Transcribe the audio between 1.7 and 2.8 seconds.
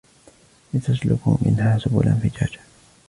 سبلا فجاجا